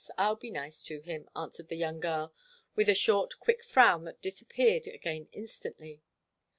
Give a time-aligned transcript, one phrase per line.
[0.17, 2.33] I'll be nice to him," answered the young girl,
[2.75, 6.01] with a short, quick frown that disappeared again instantly.